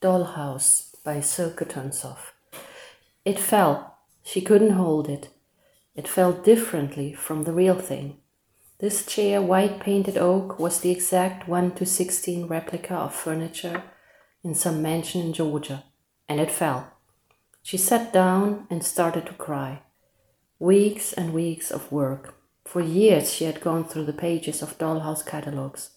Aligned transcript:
Dollhouse 0.00 0.94
by 1.02 1.20
Silke. 1.20 1.62
It 3.24 3.38
fell. 3.38 3.98
She 4.22 4.40
couldn't 4.40 4.70
hold 4.70 5.08
it. 5.08 5.30
It 5.96 6.06
fell 6.06 6.32
differently 6.32 7.12
from 7.12 7.42
the 7.42 7.52
real 7.52 7.74
thing. 7.74 8.18
This 8.78 9.04
chair, 9.04 9.42
white 9.42 9.80
painted 9.80 10.16
oak, 10.16 10.56
was 10.56 10.78
the 10.78 10.92
exact 10.92 11.48
1 11.48 11.72
to 11.72 11.84
16 11.84 12.46
replica 12.46 12.94
of 12.94 13.12
furniture 13.12 13.82
in 14.44 14.54
some 14.54 14.80
mansion 14.80 15.20
in 15.20 15.32
Georgia, 15.32 15.82
and 16.28 16.38
it 16.38 16.52
fell. 16.52 16.92
She 17.64 17.76
sat 17.76 18.12
down 18.12 18.68
and 18.70 18.84
started 18.84 19.26
to 19.26 19.32
cry. 19.32 19.82
Weeks 20.60 21.12
and 21.12 21.32
weeks 21.32 21.72
of 21.72 21.90
work. 21.90 22.36
For 22.64 22.80
years 22.80 23.32
she 23.32 23.46
had 23.46 23.60
gone 23.60 23.84
through 23.84 24.04
the 24.04 24.12
pages 24.12 24.62
of 24.62 24.78
dollhouse 24.78 25.26
catalogues. 25.26 25.90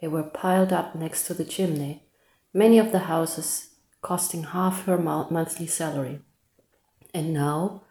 They 0.00 0.06
were 0.06 0.22
piled 0.22 0.72
up 0.72 0.94
next 0.94 1.26
to 1.26 1.34
the 1.34 1.44
chimney, 1.44 2.04
many 2.52 2.78
of 2.78 2.92
the 2.92 3.00
houses 3.00 3.70
costing 4.02 4.44
half 4.44 4.84
her 4.84 4.98
monthly 4.98 5.66
salary. 5.66 6.20
And 7.12 7.32
now, 7.32 7.82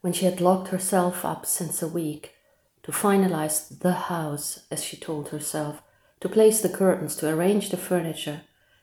when 0.00 0.12
she 0.12 0.24
had 0.24 0.40
locked 0.40 0.68
herself 0.68 1.24
up 1.24 1.46
since 1.46 1.82
a 1.82 1.88
week, 1.88 2.34
to 2.82 2.92
finalize 2.92 3.80
the 3.80 3.92
house, 3.92 4.66
as 4.70 4.84
she 4.84 4.96
told 4.96 5.30
herself, 5.30 5.82
to 6.20 6.28
place 6.28 6.60
the 6.60 6.68
curtains, 6.68 7.16
to 7.16 7.28
arrange 7.28 7.70
the 7.70 7.76
furniture, 7.76 8.42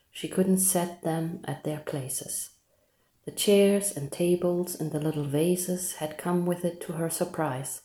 she 0.09 0.27
couldn't 0.27 0.57
set 0.57 1.03
them 1.03 1.41
at 1.45 1.63
their 1.63 1.79
places. 1.79 2.49
The 3.25 3.31
chairs 3.31 3.95
and 3.95 4.11
tables 4.11 4.79
and 4.79 4.91
the 4.91 4.99
little 4.99 5.23
vases 5.23 5.93
had 5.93 6.17
come 6.17 6.47
with 6.47 6.65
it 6.65 6.81
to 6.81 6.93
her 6.93 7.09
surprise. 7.09 7.81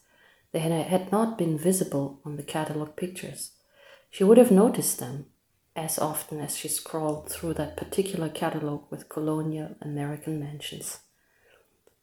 They 0.52 0.60
had 0.60 1.12
not 1.12 1.36
been 1.36 1.58
visible 1.58 2.20
on 2.24 2.36
the 2.36 2.42
catalogue 2.42 2.96
pictures. 2.96 3.52
She 4.10 4.24
would 4.24 4.38
have 4.38 4.50
noticed 4.50 4.98
them 4.98 5.26
as 5.76 5.98
often 5.98 6.40
as 6.40 6.56
she 6.56 6.68
scrolled 6.68 7.28
through 7.28 7.54
that 7.54 7.76
particular 7.76 8.28
catalogue 8.28 8.84
with 8.90 9.08
colonial 9.08 9.76
American 9.82 10.40
mansions. 10.40 11.00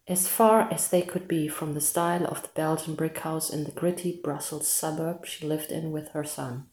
As 0.07 0.27
far 0.27 0.71
as 0.71 0.89
they 0.89 1.01
could 1.01 1.27
be 1.27 1.47
from 1.47 1.73
the 1.73 1.81
style 1.81 2.25
of 2.25 2.43
the 2.43 2.49
Belgian 2.55 2.93
brick 2.93 3.17
house 3.19 3.49
in 3.49 3.63
the 3.63 3.71
gritty 3.71 4.19
Brussels 4.23 4.67
suburb 4.67 5.25
she 5.25 5.47
lived 5.47 5.71
in 5.71 5.91
with 5.91 6.09
her 6.09 6.23
son. 6.23 6.67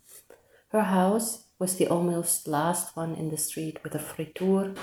Her 0.68 0.82
house 0.82 1.44
was 1.58 1.76
the 1.76 1.86
almost 1.86 2.48
last 2.48 2.96
one 2.96 3.14
in 3.14 3.30
the 3.30 3.36
street 3.36 3.78
with 3.82 3.94
a 3.94 3.98
frituur, 3.98 4.76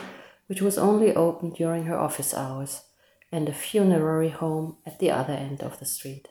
which 0.48 0.62
was 0.62 0.78
only 0.78 1.14
open 1.14 1.52
during 1.52 1.86
her 1.86 2.00
office 2.00 2.34
hours, 2.34 2.84
and 3.32 3.50
a 3.50 3.54
funerary 3.54 4.30
home 4.30 4.78
at 4.86 5.00
the 5.00 5.12
other 5.12 5.34
end 5.34 5.62
of 5.62 5.80
the 5.80 5.86
street. 5.86 6.30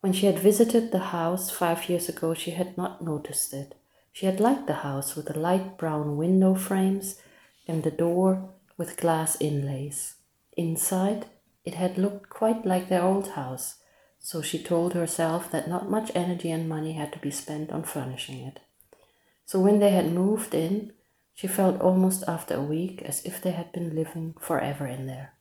When 0.00 0.12
she 0.12 0.26
had 0.26 0.38
visited 0.38 0.92
the 0.92 0.98
house 0.98 1.50
five 1.50 1.88
years 1.88 2.08
ago, 2.08 2.34
she 2.34 2.52
had 2.52 2.76
not 2.76 3.02
noticed 3.02 3.52
it. 3.54 3.74
She 4.12 4.26
had 4.26 4.40
liked 4.40 4.66
the 4.66 4.82
house 4.82 5.14
with 5.14 5.26
the 5.26 5.38
light 5.38 5.78
brown 5.78 6.16
window 6.16 6.54
frames 6.54 7.20
and 7.66 7.82
the 7.82 7.90
door 7.90 8.50
with 8.76 8.96
glass 8.96 9.36
inlays. 9.40 10.16
Inside, 10.56 11.26
it 11.64 11.74
had 11.74 11.98
looked 11.98 12.30
quite 12.30 12.64
like 12.64 12.88
their 12.88 13.02
old 13.02 13.28
house, 13.30 13.76
so 14.18 14.42
she 14.42 14.62
told 14.62 14.94
herself 14.94 15.50
that 15.50 15.68
not 15.68 15.90
much 15.90 16.10
energy 16.14 16.50
and 16.50 16.68
money 16.68 16.92
had 16.92 17.12
to 17.12 17.18
be 17.18 17.30
spent 17.30 17.70
on 17.70 17.82
furnishing 17.82 18.40
it. 18.40 18.60
So 19.46 19.60
when 19.60 19.78
they 19.78 19.90
had 19.90 20.12
moved 20.12 20.54
in, 20.54 20.92
she 21.34 21.46
felt 21.46 21.80
almost 21.80 22.24
after 22.26 22.54
a 22.54 22.62
week 22.62 23.02
as 23.02 23.24
if 23.24 23.40
they 23.40 23.52
had 23.52 23.72
been 23.72 23.94
living 23.94 24.34
forever 24.40 24.86
in 24.86 25.06
there. 25.06 25.34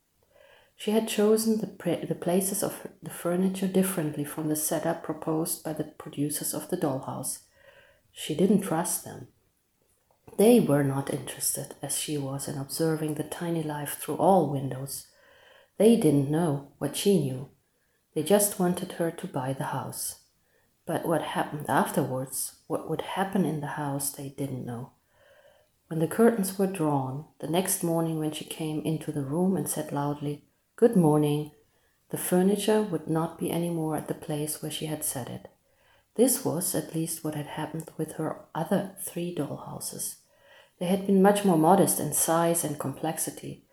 She 0.75 0.91
had 0.91 1.07
chosen 1.07 1.57
the, 1.57 2.05
the 2.05 2.15
places 2.15 2.61
of 2.61 2.87
the 3.01 3.09
furniture 3.09 3.67
differently 3.67 4.23
from 4.23 4.47
the 4.47 4.55
setup 4.55 5.01
proposed 5.01 5.63
by 5.63 5.73
the 5.73 5.85
producers 5.85 6.53
of 6.53 6.69
the 6.69 6.77
dollhouse. 6.77 7.39
She 8.19 8.33
didn't 8.33 8.61
trust 8.61 9.05
them. 9.05 9.27
They 10.37 10.59
were 10.59 10.83
not 10.83 11.13
interested, 11.13 11.75
as 11.83 11.99
she 11.99 12.17
was, 12.17 12.47
in 12.47 12.57
observing 12.57 13.13
the 13.13 13.23
tiny 13.23 13.61
life 13.61 13.99
through 13.99 14.15
all 14.15 14.49
windows. 14.49 15.05
They 15.77 15.95
didn't 15.95 16.31
know 16.31 16.69
what 16.79 16.97
she 16.97 17.19
knew. 17.19 17.49
They 18.15 18.23
just 18.23 18.57
wanted 18.57 18.93
her 18.93 19.11
to 19.11 19.27
buy 19.27 19.53
the 19.53 19.65
house. 19.65 20.21
But 20.87 21.05
what 21.05 21.21
happened 21.21 21.67
afterwards, 21.69 22.55
what 22.65 22.89
would 22.89 23.01
happen 23.01 23.45
in 23.45 23.61
the 23.61 23.77
house, 23.77 24.09
they 24.09 24.29
didn't 24.29 24.65
know. 24.65 24.93
When 25.87 25.99
the 25.99 26.07
curtains 26.07 26.57
were 26.57 26.65
drawn, 26.65 27.25
the 27.37 27.47
next 27.47 27.83
morning 27.83 28.17
when 28.17 28.31
she 28.31 28.45
came 28.45 28.81
into 28.81 29.11
the 29.11 29.21
room 29.23 29.55
and 29.55 29.69
said 29.69 29.91
loudly, 29.91 30.43
Good 30.75 30.95
morning, 30.95 31.51
the 32.09 32.17
furniture 32.17 32.81
would 32.81 33.07
not 33.07 33.37
be 33.37 33.51
any 33.51 33.69
more 33.69 33.95
at 33.95 34.07
the 34.07 34.15
place 34.15 34.63
where 34.63 34.71
she 34.71 34.87
had 34.87 35.05
set 35.05 35.29
it. 35.29 35.49
This 36.17 36.43
was 36.43 36.73
at 36.73 36.95
least 36.95 37.23
what 37.23 37.35
had 37.35 37.45
happened 37.45 37.91
with 37.95 38.13
her 38.13 38.41
other 38.55 38.95
three 38.99 39.33
doll 39.35 39.57
houses. 39.57 40.17
They 40.79 40.87
had 40.87 41.05
been 41.05 41.21
much 41.21 41.45
more 41.45 41.57
modest 41.57 41.99
in 41.99 42.11
size 42.11 42.63
and 42.63 42.79
complexity. 42.79 43.65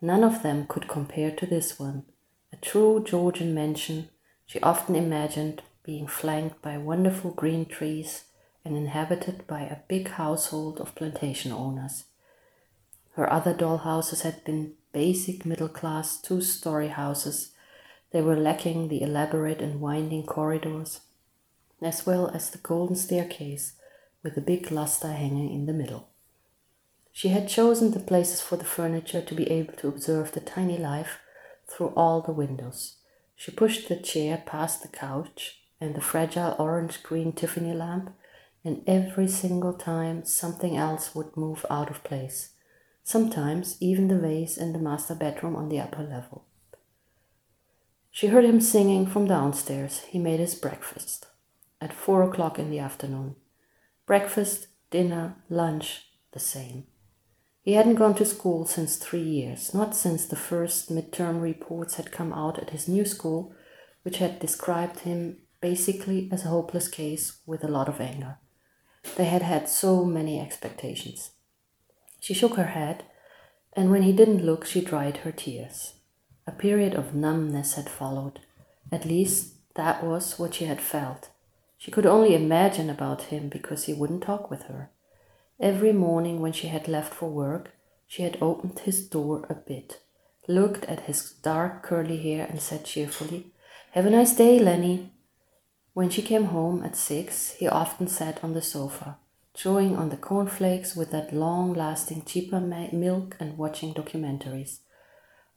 None 0.00 0.24
of 0.24 0.42
them 0.42 0.66
could 0.68 0.88
compare 0.88 1.30
to 1.30 1.46
this 1.46 1.78
one, 1.78 2.04
a 2.52 2.56
true 2.56 3.02
Georgian 3.02 3.54
mansion 3.54 4.10
she 4.44 4.60
often 4.60 4.96
imagined 4.96 5.62
being 5.84 6.06
flanked 6.06 6.60
by 6.62 6.76
wonderful 6.78 7.30
green 7.30 7.64
trees 7.64 8.24
and 8.64 8.76
inhabited 8.76 9.46
by 9.46 9.60
a 9.60 9.78
big 9.88 10.08
household 10.08 10.80
of 10.80 10.94
plantation 10.94 11.52
owners. 11.52 12.04
Her 13.12 13.32
other 13.32 13.54
doll 13.54 13.78
houses 13.78 14.22
had 14.22 14.42
been 14.44 14.74
basic 14.92 15.46
middle 15.46 15.68
class 15.68 16.20
two 16.20 16.40
story 16.40 16.88
houses. 16.88 17.52
They 18.10 18.20
were 18.20 18.36
lacking 18.36 18.88
the 18.88 19.02
elaborate 19.02 19.60
and 19.60 19.80
winding 19.80 20.26
corridors, 20.26 21.00
as 21.82 22.06
well 22.06 22.28
as 22.28 22.50
the 22.50 22.58
golden 22.58 22.96
staircase 22.96 23.74
with 24.22 24.34
the 24.34 24.40
big 24.40 24.70
luster 24.70 25.12
hanging 25.12 25.50
in 25.52 25.66
the 25.66 25.72
middle. 25.72 26.08
She 27.12 27.28
had 27.28 27.48
chosen 27.48 27.92
the 27.92 28.00
places 28.00 28.40
for 28.40 28.56
the 28.56 28.64
furniture 28.64 29.22
to 29.22 29.34
be 29.34 29.48
able 29.50 29.74
to 29.74 29.88
observe 29.88 30.32
the 30.32 30.40
tiny 30.40 30.78
life 30.78 31.18
through 31.68 31.92
all 31.96 32.20
the 32.20 32.32
windows. 32.32 32.96
She 33.36 33.52
pushed 33.52 33.88
the 33.88 33.96
chair 33.96 34.42
past 34.44 34.82
the 34.82 34.88
couch 34.88 35.60
and 35.80 35.94
the 35.94 36.00
fragile 36.00 36.56
orange 36.58 37.02
green 37.02 37.32
Tiffany 37.32 37.74
lamp, 37.74 38.14
and 38.64 38.82
every 38.86 39.28
single 39.28 39.74
time 39.74 40.24
something 40.24 40.76
else 40.76 41.14
would 41.14 41.36
move 41.36 41.66
out 41.68 41.90
of 41.90 42.02
place, 42.02 42.50
sometimes 43.02 43.76
even 43.80 44.08
the 44.08 44.18
vase 44.18 44.56
in 44.56 44.72
the 44.72 44.78
master 44.78 45.14
bedroom 45.14 45.54
on 45.54 45.68
the 45.68 45.80
upper 45.80 46.02
level. 46.02 46.46
She 48.10 48.28
heard 48.28 48.44
him 48.44 48.60
singing 48.60 49.06
from 49.06 49.26
downstairs. 49.26 50.00
He 50.08 50.18
made 50.18 50.40
his 50.40 50.54
breakfast 50.54 51.26
at 51.84 51.92
four 51.92 52.22
o'clock 52.22 52.58
in 52.58 52.70
the 52.70 52.78
afternoon. 52.78 53.36
Breakfast, 54.06 54.68
dinner, 54.90 55.36
lunch, 55.50 56.06
the 56.32 56.40
same. 56.40 56.84
He 57.62 57.74
hadn't 57.74 57.96
gone 57.96 58.14
to 58.14 58.24
school 58.24 58.64
since 58.64 58.96
three 58.96 59.22
years, 59.22 59.74
not 59.74 59.94
since 59.94 60.24
the 60.24 60.44
first 60.50 60.90
midterm 60.90 61.42
reports 61.42 61.96
had 61.96 62.10
come 62.10 62.32
out 62.32 62.58
at 62.58 62.70
his 62.70 62.88
new 62.88 63.04
school, 63.04 63.54
which 64.02 64.16
had 64.16 64.38
described 64.38 65.00
him 65.00 65.38
basically 65.60 66.28
as 66.32 66.44
a 66.44 66.48
hopeless 66.48 66.88
case 66.88 67.38
with 67.46 67.62
a 67.62 67.68
lot 67.68 67.88
of 67.88 68.00
anger. 68.00 68.38
They 69.16 69.26
had 69.26 69.42
had 69.42 69.68
so 69.68 70.04
many 70.04 70.40
expectations. 70.40 71.32
She 72.18 72.32
shook 72.32 72.54
her 72.56 72.72
head, 72.78 73.04
and 73.74 73.90
when 73.90 74.02
he 74.02 74.12
didn't 74.12 74.44
look, 74.44 74.64
she 74.64 74.80
dried 74.80 75.18
her 75.18 75.32
tears. 75.32 75.94
A 76.46 76.52
period 76.52 76.94
of 76.94 77.14
numbness 77.14 77.74
had 77.74 77.88
followed. 77.90 78.40
At 78.90 79.04
least 79.04 79.56
that 79.74 80.02
was 80.02 80.38
what 80.38 80.54
she 80.54 80.64
had 80.64 80.80
felt. 80.80 81.28
She 81.84 81.90
could 81.90 82.06
only 82.06 82.34
imagine 82.34 82.88
about 82.88 83.24
him 83.24 83.50
because 83.50 83.84
he 83.84 83.92
wouldn't 83.92 84.22
talk 84.22 84.50
with 84.50 84.62
her. 84.68 84.88
Every 85.60 85.92
morning 85.92 86.40
when 86.40 86.52
she 86.52 86.68
had 86.68 86.88
left 86.88 87.12
for 87.12 87.28
work, 87.28 87.72
she 88.06 88.22
had 88.22 88.38
opened 88.40 88.78
his 88.78 89.06
door 89.06 89.44
a 89.50 89.54
bit, 89.54 90.00
looked 90.48 90.86
at 90.86 91.00
his 91.00 91.32
dark 91.42 91.82
curly 91.82 92.16
hair, 92.22 92.46
and 92.48 92.58
said 92.58 92.86
cheerfully, 92.86 93.52
Have 93.90 94.06
a 94.06 94.10
nice 94.10 94.34
day, 94.34 94.58
Lenny. 94.58 95.12
When 95.92 96.08
she 96.08 96.22
came 96.22 96.46
home 96.46 96.82
at 96.82 96.96
six, 96.96 97.50
he 97.50 97.68
often 97.68 98.08
sat 98.08 98.42
on 98.42 98.54
the 98.54 98.62
sofa, 98.62 99.18
chewing 99.52 99.94
on 99.94 100.08
the 100.08 100.16
cornflakes 100.16 100.96
with 100.96 101.10
that 101.10 101.34
long 101.34 101.74
lasting 101.74 102.22
cheaper 102.24 102.60
milk 102.60 103.36
and 103.38 103.58
watching 103.58 103.92
documentaries. 103.92 104.78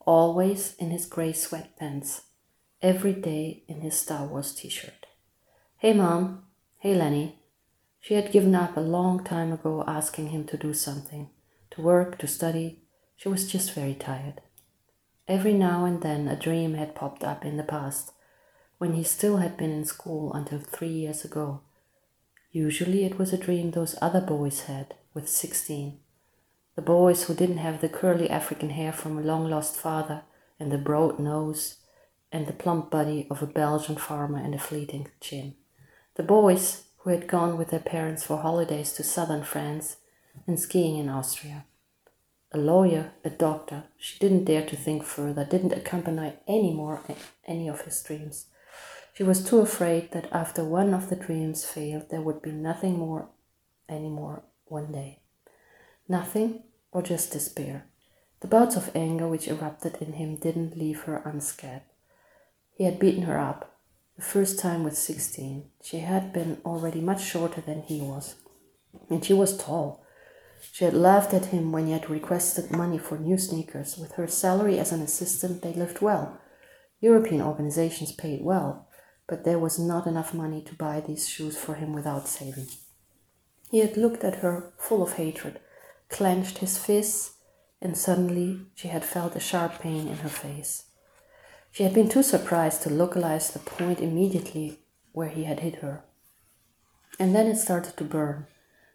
Always 0.01 0.75
in 0.75 0.89
his 0.89 1.05
gray 1.05 1.31
sweatpants, 1.31 2.23
every 2.81 3.13
day 3.13 3.63
in 3.69 3.79
his 3.79 3.97
Star 3.97 4.27
Wars 4.27 4.53
t 4.53 4.67
shirt. 4.67 5.06
Hey, 5.79 5.93
Mom. 5.93 6.41
Hey, 6.79 6.95
Lenny. 6.95 7.37
She 7.99 8.15
had 8.15 8.31
given 8.31 8.55
up 8.55 8.75
a 8.75 8.79
long 8.79 9.23
time 9.23 9.53
ago 9.53 9.83
asking 9.85 10.29
him 10.29 10.43
to 10.45 10.57
do 10.57 10.73
something, 10.73 11.29
to 11.69 11.83
work, 11.83 12.17
to 12.17 12.27
study. 12.27 12.79
She 13.15 13.29
was 13.29 13.51
just 13.51 13.73
very 13.73 13.93
tired. 13.93 14.41
Every 15.27 15.53
now 15.53 15.85
and 15.85 16.01
then 16.01 16.27
a 16.27 16.35
dream 16.35 16.73
had 16.73 16.95
popped 16.95 17.23
up 17.23 17.45
in 17.45 17.57
the 17.57 17.63
past 17.63 18.13
when 18.79 18.93
he 18.93 19.03
still 19.03 19.37
had 19.37 19.55
been 19.55 19.69
in 19.69 19.85
school 19.85 20.33
until 20.33 20.57
three 20.57 20.89
years 20.89 21.23
ago. 21.23 21.61
Usually 22.51 23.05
it 23.05 23.19
was 23.19 23.31
a 23.31 23.37
dream 23.37 23.69
those 23.69 23.95
other 24.01 24.21
boys 24.21 24.61
had 24.61 24.95
with 25.13 25.29
16. 25.29 25.99
The 26.75 26.81
boys 26.81 27.25
who 27.25 27.35
didn't 27.35 27.57
have 27.57 27.81
the 27.81 27.89
curly 27.89 28.31
African 28.31 28.71
hair 28.71 28.91
from 28.91 29.19
a 29.19 29.21
long 29.21 29.47
lost 29.47 29.75
father 29.75 30.23
and 30.59 30.71
the 30.71 30.79
broad 30.79 31.19
nose 31.19 31.77
and 32.31 32.47
the 32.47 32.53
plump 32.53 32.89
body 32.89 33.27
of 33.29 33.43
a 33.43 33.45
Belgian 33.45 33.95
farmer 33.95 34.39
and 34.39 34.55
a 34.55 34.59
fleeting 34.59 35.09
chin. 35.21 35.53
The 36.17 36.23
boys 36.23 36.85
who 36.97 37.11
had 37.11 37.27
gone 37.27 37.59
with 37.59 37.69
their 37.69 37.79
parents 37.79 38.23
for 38.23 38.37
holidays 38.37 38.91
to 38.93 39.03
southern 39.03 39.43
France 39.43 39.97
and 40.47 40.59
skiing 40.59 40.97
in 40.97 41.09
Austria. 41.09 41.65
a 42.51 42.57
lawyer, 42.57 43.11
a 43.23 43.29
doctor. 43.29 43.83
She 43.97 44.17
didn't 44.17 44.45
dare 44.45 44.65
to 44.65 44.75
think 44.75 45.03
further, 45.03 45.45
didn't 45.45 45.73
accompany 45.73 46.33
any 46.47 46.73
more 46.73 47.03
any 47.45 47.67
of 47.67 47.81
his 47.81 48.01
dreams. 48.01 48.47
She 49.13 49.23
was 49.23 49.47
too 49.47 49.59
afraid 49.59 50.11
that 50.11 50.31
after 50.31 50.63
one 50.63 50.93
of 50.93 51.09
the 51.09 51.15
dreams 51.15 51.65
failed, 51.65 52.09
there 52.09 52.21
would 52.21 52.41
be 52.41 52.51
nothing 52.51 52.97
more 52.97 53.29
anymore 53.87 54.43
one 54.65 54.91
day. 54.91 55.19
Nothing 56.07 56.63
or 56.91 57.03
just 57.03 57.31
despair. 57.31 57.85
The 58.39 58.47
bouts 58.47 58.75
of 58.75 58.95
anger 58.95 59.27
which 59.27 59.47
erupted 59.47 59.97
in 60.01 60.13
him 60.13 60.37
didn't 60.37 60.77
leave 60.77 61.01
her 61.01 61.21
unscathed. 61.25 61.91
He 62.73 62.85
had 62.85 62.97
beaten 62.99 63.23
her 63.23 63.37
up, 63.37 63.76
the 64.17 64.23
first 64.23 64.57
time 64.59 64.83
with 64.83 64.97
16. 64.97 65.69
She 65.83 65.99
had 65.99 66.33
been 66.33 66.57
already 66.65 67.01
much 67.01 67.23
shorter 67.23 67.61
than 67.61 67.83
he 67.83 68.01
was, 68.01 68.35
and 69.09 69.23
she 69.23 69.33
was 69.33 69.55
tall. 69.55 70.03
She 70.71 70.85
had 70.85 70.95
laughed 70.95 71.35
at 71.35 71.45
him 71.45 71.71
when 71.71 71.85
he 71.85 71.93
had 71.93 72.09
requested 72.09 72.71
money 72.71 72.97
for 72.97 73.19
new 73.19 73.37
sneakers. 73.37 73.95
With 73.95 74.13
her 74.13 74.27
salary 74.27 74.79
as 74.79 74.91
an 74.91 75.03
assistant, 75.03 75.61
they 75.61 75.73
lived 75.73 76.01
well. 76.01 76.41
European 76.99 77.43
organizations 77.43 78.11
paid 78.11 78.43
well, 78.43 78.87
but 79.27 79.43
there 79.43 79.59
was 79.59 79.77
not 79.77 80.07
enough 80.07 80.33
money 80.33 80.63
to 80.63 80.73
buy 80.73 80.99
these 80.99 81.29
shoes 81.29 81.55
for 81.55 81.75
him 81.75 81.93
without 81.93 82.27
saving. 82.27 82.67
He 83.69 83.79
had 83.79 83.97
looked 83.97 84.23
at 84.23 84.37
her 84.37 84.73
full 84.79 85.03
of 85.03 85.13
hatred, 85.13 85.59
clenched 86.09 86.57
his 86.57 86.77
fists, 86.79 87.33
and 87.79 87.95
suddenly 87.95 88.61
she 88.73 88.87
had 88.87 89.05
felt 89.05 89.35
a 89.35 89.39
sharp 89.39 89.79
pain 89.79 90.07
in 90.07 90.17
her 90.17 90.29
face. 90.29 90.86
She 91.77 91.83
had 91.83 91.93
been 91.93 92.09
too 92.09 92.23
surprised 92.23 92.81
to 92.81 92.89
localize 92.89 93.51
the 93.51 93.59
point 93.59 93.99
immediately 93.99 94.79
where 95.11 95.29
he 95.29 95.43
had 95.43 95.59
hit 95.59 95.75
her. 95.75 96.03
And 97.19 97.35
then 97.35 97.45
it 97.45 97.57
started 97.57 97.95
to 97.97 98.03
burn, 98.03 98.47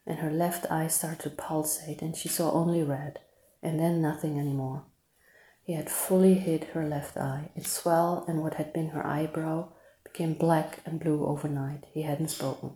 and 0.05 0.19
her 0.19 0.33
left 0.33 0.69
eye 0.69 0.89
started 0.89 1.21
to 1.23 1.31
pulsate, 1.31 2.03
and 2.03 2.17
she 2.17 2.27
saw 2.27 2.51
only 2.51 2.83
red, 2.83 3.21
and 3.63 3.79
then 3.79 4.03
nothing 4.03 4.37
anymore. 4.37 4.83
He 5.63 5.75
had 5.75 5.89
fully 5.89 6.35
hit 6.35 6.71
her 6.75 6.85
left 6.85 7.17
eye. 7.17 7.51
It 7.55 7.69
swelled, 7.69 8.29
and 8.29 8.43
what 8.43 8.55
had 8.55 8.73
been 8.73 8.89
her 8.89 9.07
eyebrow 9.07 9.69
became 10.03 10.35
black 10.35 10.81
and 10.85 10.99
blue 10.99 11.25
overnight. 11.25 11.87
He 11.95 12.03
hadn't 12.03 12.31
spoken. 12.31 12.73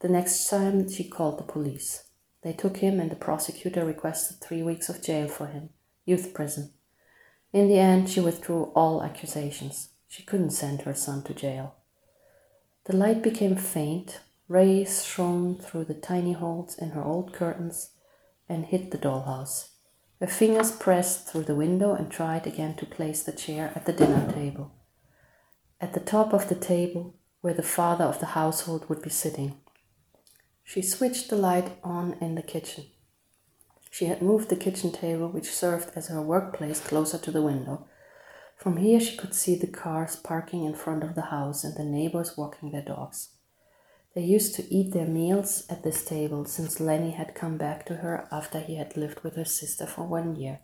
The 0.00 0.10
next 0.10 0.50
time 0.50 0.86
she 0.86 1.08
called 1.08 1.38
the 1.38 1.44
police. 1.44 2.10
They 2.42 2.52
took 2.52 2.76
him, 2.76 3.00
and 3.00 3.10
the 3.10 3.16
prosecutor 3.16 3.86
requested 3.86 4.42
three 4.42 4.62
weeks 4.62 4.90
of 4.90 5.02
jail 5.02 5.28
for 5.28 5.46
him, 5.46 5.70
youth 6.04 6.34
prison. 6.34 6.74
In 7.52 7.68
the 7.68 7.78
end, 7.78 8.08
she 8.08 8.20
withdrew 8.20 8.72
all 8.74 9.02
accusations. 9.02 9.90
She 10.08 10.22
couldn't 10.22 10.50
send 10.50 10.82
her 10.82 10.94
son 10.94 11.22
to 11.24 11.34
jail. 11.34 11.74
The 12.84 12.96
light 12.96 13.22
became 13.22 13.56
faint, 13.56 14.20
rays 14.48 15.04
shone 15.04 15.56
through 15.56 15.84
the 15.84 15.94
tiny 15.94 16.32
holes 16.32 16.76
in 16.78 16.90
her 16.90 17.02
old 17.02 17.32
curtains 17.32 17.90
and 18.48 18.66
hit 18.66 18.90
the 18.90 18.98
dollhouse. 18.98 19.70
Her 20.20 20.26
fingers 20.26 20.72
pressed 20.72 21.28
through 21.28 21.44
the 21.44 21.54
window 21.54 21.94
and 21.94 22.10
tried 22.10 22.46
again 22.46 22.76
to 22.76 22.86
place 22.86 23.22
the 23.22 23.32
chair 23.32 23.72
at 23.74 23.86
the 23.86 23.92
dinner 23.92 24.30
table. 24.32 24.72
At 25.80 25.94
the 25.94 26.00
top 26.00 26.32
of 26.32 26.48
the 26.48 26.54
table, 26.54 27.16
where 27.40 27.54
the 27.54 27.62
father 27.62 28.04
of 28.04 28.20
the 28.20 28.26
household 28.26 28.88
would 28.88 29.00
be 29.00 29.10
sitting, 29.10 29.60
she 30.62 30.82
switched 30.82 31.30
the 31.30 31.36
light 31.36 31.72
on 31.82 32.16
in 32.20 32.34
the 32.34 32.42
kitchen. 32.42 32.84
She 33.90 34.06
had 34.06 34.22
moved 34.22 34.48
the 34.48 34.56
kitchen 34.56 34.92
table, 34.92 35.28
which 35.28 35.52
served 35.52 35.90
as 35.96 36.08
her 36.08 36.22
workplace, 36.22 36.80
closer 36.80 37.18
to 37.18 37.30
the 37.30 37.42
window. 37.42 37.86
From 38.56 38.76
here, 38.76 39.00
she 39.00 39.16
could 39.16 39.34
see 39.34 39.56
the 39.56 39.66
cars 39.66 40.16
parking 40.16 40.64
in 40.64 40.74
front 40.74 41.02
of 41.02 41.14
the 41.14 41.30
house 41.32 41.64
and 41.64 41.76
the 41.76 41.84
neighbors 41.84 42.36
walking 42.36 42.70
their 42.70 42.82
dogs. 42.82 43.30
They 44.14 44.22
used 44.22 44.54
to 44.56 44.74
eat 44.74 44.92
their 44.92 45.06
meals 45.06 45.66
at 45.68 45.82
this 45.82 46.04
table 46.04 46.44
since 46.44 46.80
Lenny 46.80 47.10
had 47.10 47.34
come 47.34 47.56
back 47.56 47.84
to 47.86 47.96
her 47.96 48.28
after 48.30 48.60
he 48.60 48.76
had 48.76 48.96
lived 48.96 49.20
with 49.20 49.36
her 49.36 49.44
sister 49.44 49.86
for 49.86 50.06
one 50.06 50.36
year. 50.36 50.60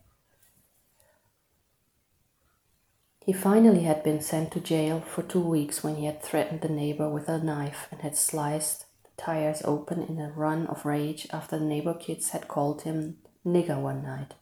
He 3.24 3.32
finally 3.32 3.82
had 3.82 4.04
been 4.04 4.20
sent 4.20 4.52
to 4.52 4.60
jail 4.60 5.00
for 5.00 5.22
two 5.22 5.40
weeks 5.40 5.82
when 5.82 5.96
he 5.96 6.06
had 6.06 6.22
threatened 6.22 6.60
the 6.60 6.68
neighbor 6.68 7.08
with 7.08 7.28
a 7.28 7.42
knife 7.42 7.88
and 7.90 8.00
had 8.02 8.16
sliced 8.16 8.86
tires 9.16 9.62
open 9.64 10.02
in 10.02 10.18
a 10.20 10.32
run 10.32 10.66
of 10.66 10.84
rage 10.84 11.26
after 11.32 11.58
the 11.58 11.64
neighbor 11.64 11.94
kids 11.94 12.30
had 12.30 12.48
called 12.48 12.82
him 12.82 13.18
nigger 13.44 13.80
one 13.80 14.02
night. 14.02 14.34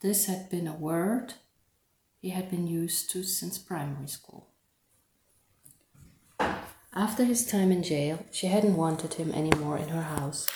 This 0.00 0.26
had 0.26 0.50
been 0.50 0.66
a 0.66 0.74
word 0.74 1.34
he 2.20 2.30
had 2.30 2.50
been 2.50 2.66
used 2.66 3.10
to 3.10 3.22
since 3.22 3.58
primary 3.58 4.08
school. 4.08 4.48
After 6.94 7.24
his 7.24 7.46
time 7.46 7.70
in 7.70 7.82
jail, 7.82 8.24
she 8.30 8.48
hadn't 8.48 8.76
wanted 8.76 9.14
him 9.14 9.32
anymore 9.32 9.78
in 9.78 9.88
her 9.88 10.02
house. 10.02 10.48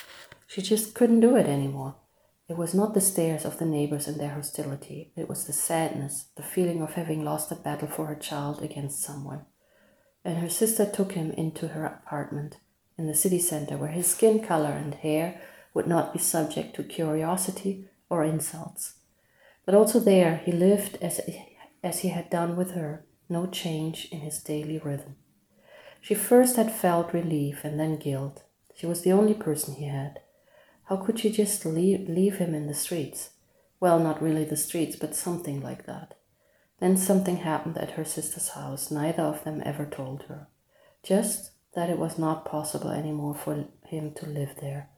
She 0.47 0.61
just 0.61 0.93
couldn't 0.93 1.21
do 1.21 1.35
it 1.35 1.47
anymore. 1.47 1.95
It 2.47 2.57
was 2.57 2.75
not 2.75 2.93
the 2.93 3.01
stares 3.01 3.45
of 3.45 3.57
the 3.57 3.65
neighbors 3.65 4.07
and 4.07 4.19
their 4.19 4.35
hostility, 4.35 5.11
it 5.15 5.27
was 5.27 5.45
the 5.45 5.53
sadness, 5.53 6.27
the 6.35 6.43
feeling 6.43 6.81
of 6.81 6.93
having 6.93 7.23
lost 7.23 7.51
a 7.51 7.55
battle 7.55 7.87
for 7.87 8.05
her 8.05 8.15
child 8.15 8.61
against 8.61 9.01
someone 9.01 9.45
and 10.25 10.39
her 10.39 10.49
sister 10.49 10.85
took 10.85 11.11
him 11.11 11.31
into 11.31 11.69
her 11.69 11.85
apartment 11.85 12.57
in 12.97 13.05
the 13.05 13.13
city 13.13 13.39
center 13.39 13.77
where 13.77 13.91
his 13.91 14.07
skin 14.07 14.43
color 14.43 14.71
and 14.71 14.95
hair 14.95 15.39
would 15.73 15.87
not 15.87 16.11
be 16.11 16.19
subject 16.19 16.75
to 16.75 16.83
curiosity 16.83 17.87
or 18.09 18.23
insults. 18.23 18.95
But 19.65 19.75
also 19.75 19.99
there 19.99 20.37
he 20.43 20.51
lived 20.51 20.97
as, 21.01 21.21
as 21.83 21.99
he 21.99 22.09
had 22.09 22.29
done 22.29 22.55
with 22.55 22.71
her, 22.71 23.05
no 23.29 23.45
change 23.45 24.07
in 24.11 24.21
his 24.21 24.41
daily 24.41 24.79
rhythm. 24.79 25.15
She 26.01 26.15
first 26.15 26.55
had 26.55 26.71
felt 26.71 27.13
relief 27.13 27.63
and 27.63 27.79
then 27.79 27.97
guilt. 27.97 28.43
She 28.75 28.85
was 28.85 29.01
the 29.01 29.11
only 29.11 29.33
person 29.33 29.75
he 29.75 29.85
had. 29.85 30.19
How 30.85 30.97
could 30.97 31.19
she 31.19 31.31
just 31.31 31.65
leave, 31.65 32.07
leave 32.07 32.37
him 32.37 32.53
in 32.53 32.67
the 32.67 32.73
streets? 32.73 33.31
Well, 33.79 33.99
not 33.99 34.21
really 34.21 34.45
the 34.45 34.55
streets, 34.55 34.95
but 34.95 35.15
something 35.15 35.61
like 35.61 35.85
that. 35.85 36.15
Then 36.79 36.97
something 36.97 37.37
happened 37.37 37.77
at 37.77 37.91
her 37.91 38.05
sister's 38.05 38.49
house. 38.49 38.91
Neither 38.91 39.23
of 39.23 39.43
them 39.43 39.61
ever 39.65 39.85
told 39.85 40.23
her. 40.23 40.47
Just 41.03 41.51
that 41.73 41.89
it 41.89 41.99
was 41.99 42.17
not 42.17 42.45
possible 42.45 42.89
anymore 42.89 43.35
for 43.35 43.65
him 43.85 44.13
to 44.15 44.25
live 44.25 44.55
there. 44.61 44.89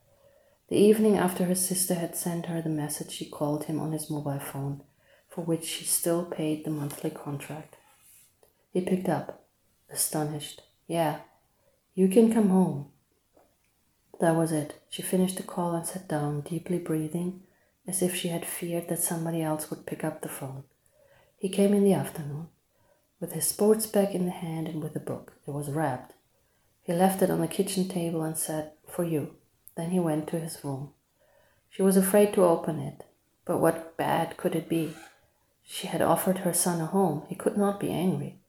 The 0.69 0.77
evening 0.77 1.17
after 1.17 1.45
her 1.45 1.55
sister 1.55 1.93
had 1.93 2.15
sent 2.15 2.47
her 2.47 2.61
the 2.61 2.69
message, 2.69 3.11
she 3.11 3.29
called 3.29 3.65
him 3.65 3.79
on 3.79 3.93
his 3.93 4.09
mobile 4.09 4.39
phone, 4.39 4.83
for 5.29 5.41
which 5.41 5.65
she 5.65 5.85
still 5.85 6.25
paid 6.25 6.65
the 6.65 6.71
monthly 6.71 7.09
contract. 7.09 7.77
He 8.71 8.81
picked 8.81 9.07
up, 9.07 9.45
astonished. 9.89 10.61
Yeah, 10.87 11.19
you 11.95 12.09
can 12.09 12.33
come 12.33 12.49
home. 12.49 12.87
That 14.19 14.35
was 14.35 14.51
it. 14.51 14.81
She 14.89 15.01
finished 15.01 15.37
the 15.37 15.43
call 15.43 15.73
and 15.73 15.85
sat 15.85 16.07
down, 16.07 16.41
deeply 16.41 16.79
breathing, 16.79 17.43
as 17.87 18.01
if 18.01 18.15
she 18.15 18.27
had 18.27 18.45
feared 18.45 18.89
that 18.89 18.99
somebody 18.99 19.41
else 19.41 19.69
would 19.69 19.85
pick 19.85 20.03
up 20.03 20.21
the 20.21 20.29
phone. 20.29 20.63
He 21.39 21.49
came 21.49 21.73
in 21.73 21.83
the 21.83 21.93
afternoon, 21.93 22.47
with 23.19 23.33
his 23.33 23.45
sports 23.45 23.85
bag 23.85 24.15
in 24.15 24.25
the 24.25 24.31
hand 24.31 24.67
and 24.67 24.81
with 24.81 24.95
a 24.95 24.99
book. 24.99 25.33
It 25.47 25.51
was 25.51 25.69
wrapped. 25.69 26.13
He 26.81 26.93
left 26.93 27.21
it 27.21 27.29
on 27.29 27.41
the 27.41 27.47
kitchen 27.47 27.87
table 27.87 28.23
and 28.23 28.35
said, 28.35 28.71
For 28.87 29.03
you. 29.03 29.35
Then 29.75 29.91
he 29.91 29.99
went 29.99 30.27
to 30.29 30.39
his 30.39 30.57
room. 30.63 30.93
She 31.69 31.83
was 31.83 31.95
afraid 31.95 32.33
to 32.33 32.43
open 32.43 32.79
it, 32.79 33.03
but 33.45 33.59
what 33.59 33.95
bad 33.97 34.35
could 34.37 34.55
it 34.55 34.67
be? 34.67 34.95
She 35.63 35.85
had 35.85 36.01
offered 36.01 36.39
her 36.39 36.53
son 36.53 36.81
a 36.81 36.87
home. 36.87 37.23
He 37.29 37.35
could 37.35 37.55
not 37.55 37.79
be 37.79 37.91
angry. 37.91 38.39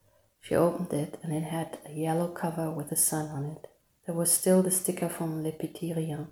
She 0.40 0.54
opened 0.54 0.92
it, 0.95 1.18
and 1.23 1.35
it 1.35 1.42
had 1.42 1.78
a 1.85 1.92
yellow 1.92 2.28
cover 2.28 2.71
with 2.71 2.90
a 2.90 2.97
sun 2.97 3.26
on 3.28 3.45
it. 3.45 3.66
There 4.07 4.14
was 4.14 4.33
still 4.33 4.62
the 4.62 4.71
sticker 4.71 5.11
from 5.11 5.42
Le 5.42 5.52
Petit 5.52 5.92
Rien, 5.92 6.28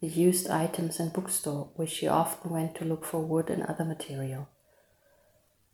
the 0.00 0.06
used 0.06 0.48
items 0.48 1.00
and 1.00 1.12
bookstore, 1.12 1.70
where 1.74 1.88
she 1.88 2.06
often 2.06 2.52
went 2.52 2.76
to 2.76 2.84
look 2.84 3.04
for 3.04 3.18
wood 3.18 3.50
and 3.50 3.64
other 3.64 3.84
material. 3.84 4.48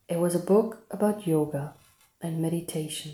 It 0.07 0.19
was 0.19 0.35
a 0.35 0.39
book 0.39 0.85
about 0.91 1.27
yoga 1.27 1.73
and 2.21 2.43
meditation. 2.43 3.13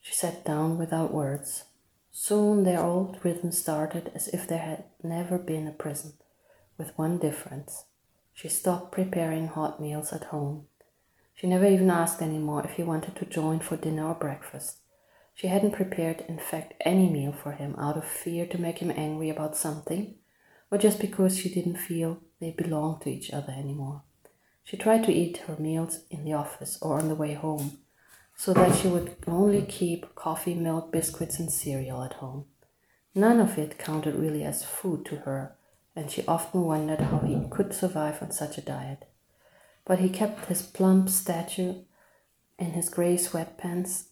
She 0.00 0.14
sat 0.14 0.44
down 0.44 0.78
without 0.78 1.12
words. 1.12 1.64
Soon 2.12 2.62
their 2.62 2.80
old 2.80 3.18
rhythm 3.24 3.50
started 3.50 4.12
as 4.14 4.28
if 4.28 4.46
there 4.46 4.60
had 4.60 4.84
never 5.02 5.36
been 5.36 5.66
a 5.66 5.72
prison, 5.72 6.12
with 6.78 6.96
one 6.96 7.18
difference. 7.18 7.86
She 8.32 8.48
stopped 8.48 8.92
preparing 8.92 9.48
hot 9.48 9.80
meals 9.80 10.12
at 10.12 10.24
home. 10.24 10.66
She 11.34 11.48
never 11.48 11.66
even 11.66 11.90
asked 11.90 12.22
any 12.22 12.38
more 12.38 12.64
if 12.64 12.72
he 12.72 12.84
wanted 12.84 13.16
to 13.16 13.26
join 13.26 13.58
for 13.58 13.76
dinner 13.76 14.06
or 14.06 14.14
breakfast. 14.14 14.76
She 15.34 15.48
hadn't 15.48 15.72
prepared, 15.72 16.24
in 16.28 16.38
fact, 16.38 16.74
any 16.82 17.10
meal 17.10 17.32
for 17.32 17.50
him 17.50 17.74
out 17.78 17.96
of 17.96 18.04
fear 18.04 18.46
to 18.46 18.60
make 18.60 18.78
him 18.78 18.92
angry 18.94 19.28
about 19.28 19.56
something, 19.56 20.14
or 20.70 20.78
just 20.78 21.00
because 21.00 21.36
she 21.36 21.52
didn't 21.52 21.78
feel 21.78 22.20
they 22.40 22.52
belonged 22.52 23.02
to 23.02 23.10
each 23.10 23.32
other 23.32 23.52
anymore. 23.52 24.02
She 24.66 24.76
tried 24.76 25.04
to 25.04 25.12
eat 25.12 25.44
her 25.46 25.54
meals 25.60 26.00
in 26.10 26.24
the 26.24 26.32
office 26.32 26.76
or 26.82 26.98
on 26.98 27.06
the 27.06 27.14
way 27.14 27.34
home, 27.34 27.78
so 28.34 28.52
that 28.52 28.76
she 28.76 28.88
would 28.88 29.14
only 29.28 29.62
keep 29.62 30.16
coffee, 30.16 30.54
milk, 30.54 30.90
biscuits, 30.90 31.38
and 31.38 31.52
cereal 31.52 32.02
at 32.02 32.14
home. 32.14 32.46
None 33.14 33.38
of 33.38 33.58
it 33.58 33.78
counted 33.78 34.16
really 34.16 34.42
as 34.42 34.64
food 34.64 35.06
to 35.06 35.18
her, 35.18 35.54
and 35.94 36.10
she 36.10 36.26
often 36.26 36.62
wondered 36.62 37.00
how 37.00 37.20
he 37.20 37.46
could 37.48 37.72
survive 37.72 38.20
on 38.20 38.32
such 38.32 38.58
a 38.58 38.60
diet. 38.60 39.04
But 39.84 40.00
he 40.00 40.08
kept 40.08 40.46
his 40.46 40.62
plump 40.62 41.10
stature 41.10 41.76
in 42.58 42.72
his 42.72 42.88
gray 42.88 43.16
sweatpants, 43.18 44.06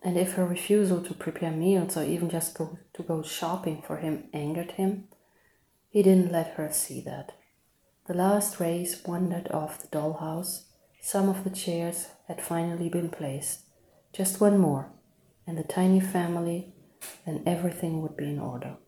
and 0.00 0.16
if 0.16 0.34
her 0.34 0.46
refusal 0.46 1.02
to 1.02 1.12
prepare 1.12 1.50
meals 1.50 1.96
or 1.96 2.04
even 2.04 2.30
just 2.30 2.56
go 2.56 2.78
to 2.94 3.02
go 3.02 3.24
shopping 3.24 3.82
for 3.84 3.96
him 3.96 4.28
angered 4.32 4.70
him, 4.70 5.08
he 5.88 6.04
didn't 6.04 6.30
let 6.30 6.54
her 6.54 6.70
see 6.70 7.00
that. 7.00 7.32
The 8.08 8.14
last 8.14 8.58
rays 8.58 9.02
wandered 9.06 9.50
off 9.52 9.82
the 9.82 9.88
dollhouse. 9.88 10.62
Some 11.02 11.28
of 11.28 11.44
the 11.44 11.50
chairs 11.50 12.06
had 12.26 12.40
finally 12.40 12.88
been 12.88 13.10
placed. 13.10 13.60
Just 14.14 14.40
one 14.40 14.56
more, 14.56 14.90
and 15.46 15.58
the 15.58 15.62
tiny 15.62 16.00
family, 16.00 16.72
and 17.26 17.46
everything 17.46 18.00
would 18.00 18.16
be 18.16 18.30
in 18.30 18.38
order. 18.38 18.78